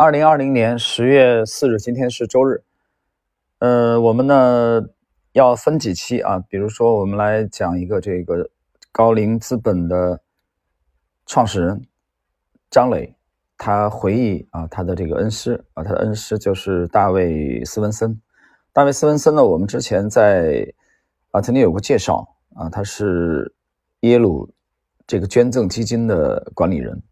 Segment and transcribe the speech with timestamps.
[0.00, 2.62] 二零二零年十月四日，今天是周日。
[3.58, 4.80] 呃，我们呢
[5.32, 6.38] 要分几期啊？
[6.48, 8.48] 比如说，我们来讲一个这个
[8.92, 10.22] 高瓴资本的
[11.26, 11.86] 创始人
[12.70, 13.14] 张磊，
[13.58, 18.18] 他回忆啊他的这个恩师啊，他的恩师就是大卫斯文森。
[18.72, 20.66] 大卫斯文森呢，我们之前在
[21.32, 23.54] 啊曾经有过介绍啊，他是
[24.00, 24.50] 耶鲁
[25.06, 27.02] 这个捐赠基金的管理人。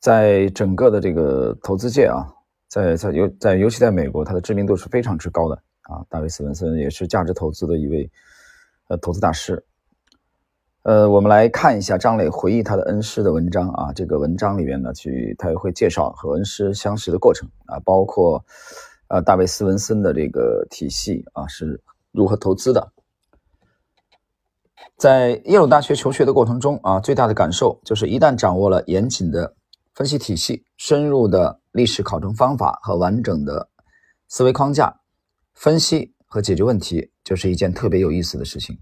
[0.00, 2.26] 在整个的这个投资界啊，
[2.68, 6.04] 在在尤在尤其在美国，他的知名度是非常之高的啊。
[6.08, 8.10] 大卫斯文森也是价值投资的一位
[8.88, 9.64] 呃投资大师。
[10.82, 13.92] 呃，我们来看一下张磊回忆他的恩师的文章啊。
[13.92, 18.44] 这个文章里面呢，去他也会介绍和恩师相识的过程啊，包括
[19.08, 22.92] 呃大卫斯文森的这个体系啊是如何投资的。
[24.96, 29.54] 在耶鲁大学求学的过程中啊，最大的感受就是一旦掌握了严谨的。
[29.98, 33.68] 分析体系、深入的历史考证方法和完整的
[34.28, 35.00] 思维框架，
[35.54, 38.78] 分析和解决问题就是一件特别有意思的事情。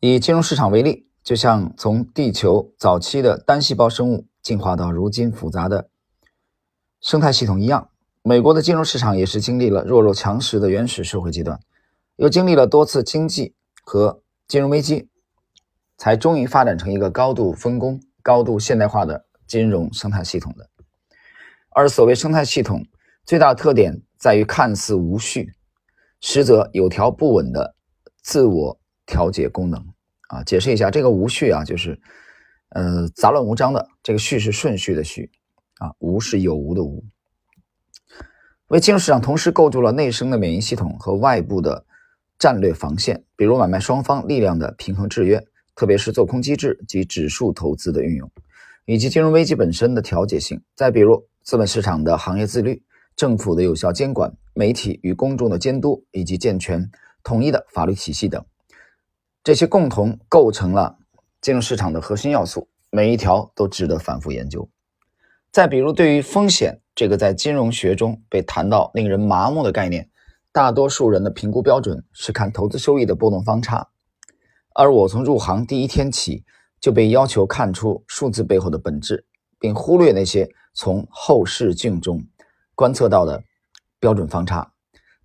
[0.00, 5.88] 以金融市场为例，就像从地球早期的单细胞生物进化到如今复杂的
[7.00, 7.88] 生态系统一样，
[8.20, 11.58] 美国的金融市场也是经历了弱肉强食的原始社会阶段，
[12.16, 15.08] 又经历了多次经济和金融危机，
[15.96, 17.98] 才终于发展成一个高度分工。
[18.26, 20.68] 高度现代化的金融生态系统的，
[21.70, 22.84] 而所谓生态系统
[23.24, 25.52] 最大特点在于看似无序，
[26.20, 27.76] 实则有条不紊的
[28.24, 29.80] 自我调节功能
[30.26, 30.42] 啊。
[30.42, 32.00] 解释一下，这个无序啊，就是
[32.70, 35.30] 呃杂乱无章的，这个序是顺序的序
[35.78, 37.04] 啊，无是有无的无。
[38.66, 41.86] 为金融市场同时构筑了内生的免疫系统和外部的
[42.40, 45.46] 战略防线，比如买卖双方力量的平衡制约。
[45.76, 48.28] 特别是做空机制及指数投资的运用，
[48.86, 52.82] 以及金融危机本身的调节性，再比如资本市场的行业自律、
[53.14, 56.90] 政府的有效监管、媒体与公众的监督，以及健全
[57.22, 58.42] 统一的法律体系等，
[59.44, 60.96] 这些共同构成了
[61.40, 64.68] 金融市场的核心要素，每一条都值得反复研究。
[65.52, 70.08] 再比如，对于风险这个在金融学中被谈到令人麻木的概念，
[70.52, 73.88] 大多数人的评估标准是看投资收益的波动方差。
[74.78, 76.44] 而我从入行第一天起
[76.78, 79.24] 就被要求看出数字背后的本质，
[79.58, 82.22] 并忽略那些从后视镜中
[82.74, 83.42] 观测到的
[83.98, 84.70] 标准方差。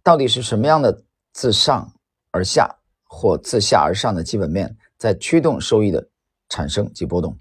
[0.02, 1.04] 到底是什么样的
[1.34, 1.94] 自上
[2.32, 2.74] 而下
[3.04, 6.08] 或自下而上的基本面在驱动收益的
[6.48, 7.38] 产生及波动？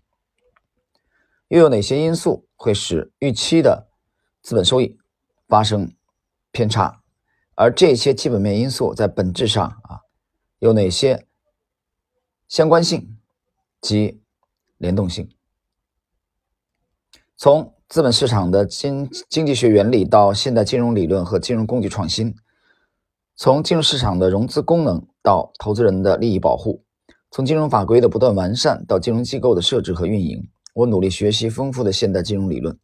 [1.47, 3.88] 又有哪些因素会使预期的
[4.43, 4.99] 资本收益
[5.47, 5.88] 发生
[6.50, 7.00] 偏差？
[7.54, 10.00] 而这些基本面因素在本质上啊，
[10.59, 11.25] 有哪些？
[12.50, 13.16] 相关性
[13.81, 14.21] 及
[14.77, 15.31] 联动性，
[17.37, 22.34] 从资本市场的经经济学原理到现代金融理论和金融工具创新，
[23.37, 26.83] 从金融市场的融资功能到投资人的利益保护，
[27.31, 32.77] 从金融法规的不断完善到金融机构的设置和运营，我努力学习丰富的现代金融理论，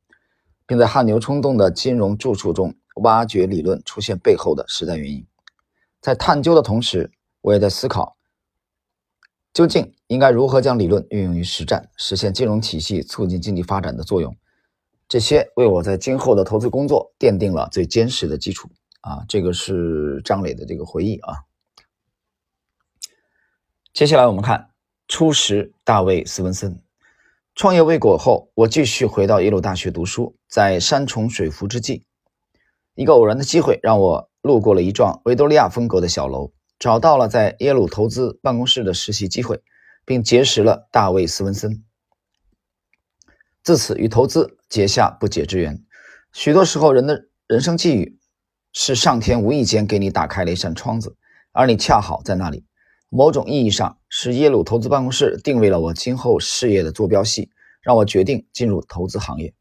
[0.64, 2.72] 并在汗牛充栋的金融著述中
[3.02, 5.26] 挖掘理论出现背后的时代原因。
[6.00, 7.10] 在探究的同时，
[7.40, 8.15] 我也在思考。
[9.56, 14.36] 究竟应该如何将理论运用于实战，实现金融体系促进经济发展的作用？
[15.08, 18.68] 这些为我在今后的投资工作奠定了最坚实的基础。
[19.00, 21.36] 啊，这个是张磊的这个回忆啊。
[23.94, 24.68] 接下来我们看
[25.08, 26.78] 初识大卫·斯文森。
[27.54, 30.36] 创业未果后，我继续回到耶鲁大学读书。
[30.50, 32.04] 在山重水复之际，
[32.94, 36.52] 一个偶然的机会让我路过了一幢维多利亚风格的小楼。
[36.78, 39.62] 找到了在耶鲁投资办公室的实习机会，
[40.04, 41.82] 并结识了大卫·斯文森，
[43.62, 45.82] 自此与投资结下不解之缘。
[46.32, 48.18] 许多时候，人的人生际遇
[48.72, 51.16] 是上天无意间给你打开了一扇窗子，
[51.52, 52.66] 而你恰好在那里。
[53.08, 57.50] 某种意义上，是耶鲁投资办公室定位了我今后事业的坐标系，
[57.80, 59.54] 让我决定进入投资行业。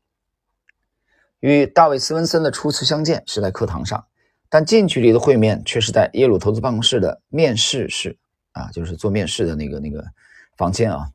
[1.39, 4.07] 与大卫·斯文森的初次相见是在课堂上。
[4.55, 8.17] 但近距离的会面却是在耶鲁投资办公室的面试室
[8.53, 10.01] 啊，就是做面试的那个那个
[10.55, 11.09] 房间啊。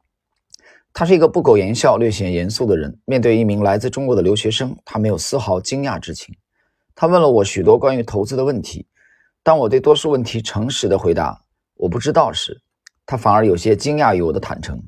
[0.92, 3.00] 他是一个不苟言笑、略显严肃的人。
[3.06, 6.36] 面对一名来自中国的留学生，他没有丝毫惊讶之情。
[6.94, 8.86] 他问了我许多关于投资的问题。
[9.42, 11.42] 当我对多数问题诚实的回答
[11.76, 12.60] “我不知道”时，
[13.06, 14.78] 他反而有些惊讶于我的坦诚。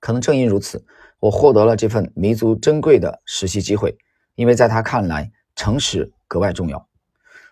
[0.00, 0.84] 可能正因如此，
[1.20, 3.96] 我获得了这份弥足珍贵的实习机会，
[4.34, 6.87] 因为在他看来，诚实格外重要。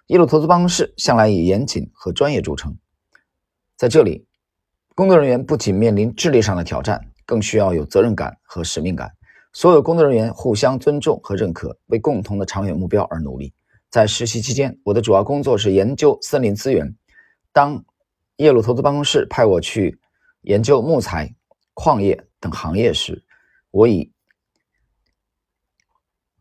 [0.08, 2.78] 耶鲁投资办公室向来以严谨和专业著称，
[3.76, 4.24] 在这里，
[4.94, 9.12] 工作人员不仅面临智力上的挑战，更需要有责任感和使命感。
[9.52, 13.52] 所有工作人员互相尊重和认可，为共同的长远目标而努力。
[13.90, 16.94] 在实习期间，我的主要工作是研究森林资源。
[17.52, 17.84] 当
[18.36, 19.98] 耶鲁投资办公室派我去
[20.42, 21.34] 研究木材、
[21.74, 23.24] 矿业等行业时，
[23.70, 24.12] 我以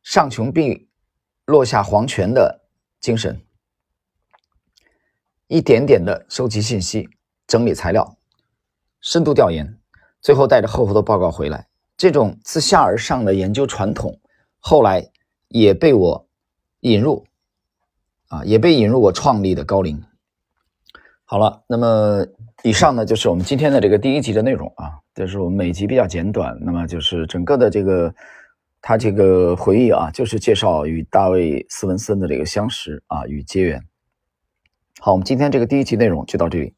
[0.04, 0.88] 上穷碧
[1.46, 2.68] 落下黄泉的
[3.00, 3.42] 精神，
[5.48, 7.08] 一点点的收集信息、
[7.46, 8.18] 整理材料、
[9.00, 9.78] 深度调研，
[10.22, 11.68] 最后带着厚厚的报告回来。
[11.96, 14.20] 这种自下而上的研究传统，
[14.60, 15.08] 后来
[15.48, 16.28] 也被我
[16.82, 17.24] 引入，
[18.28, 20.02] 啊，也被引入我创立的高瓴。
[21.24, 22.26] 好了，那么
[22.64, 28.14] 以上呢就是我们今天的这个第一集的内容啊，就是我们每集比较简短，那么就是整个的这个
[28.82, 33.82] 他这个回忆啊，就是介绍与大卫·斯文森的这个相识啊与结缘。
[35.02, 36.74] 好，我们今天这个第一期内容就到这里。